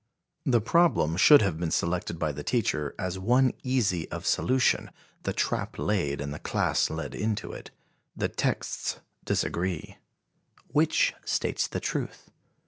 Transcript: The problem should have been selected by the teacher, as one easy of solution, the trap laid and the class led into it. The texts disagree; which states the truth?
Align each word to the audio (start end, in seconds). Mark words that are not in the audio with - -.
The 0.47 0.61
problem 0.61 1.15
should 1.15 1.43
have 1.43 1.59
been 1.59 1.69
selected 1.69 2.17
by 2.17 2.31
the 2.31 2.41
teacher, 2.43 2.95
as 2.97 3.19
one 3.19 3.51
easy 3.61 4.09
of 4.09 4.25
solution, 4.25 4.89
the 5.21 5.31
trap 5.31 5.77
laid 5.77 6.19
and 6.21 6.33
the 6.33 6.39
class 6.39 6.89
led 6.89 7.13
into 7.13 7.51
it. 7.51 7.69
The 8.15 8.27
texts 8.27 8.99
disagree; 9.23 9.97
which 10.69 11.13
states 11.23 11.67
the 11.67 11.79
truth? 11.79 12.31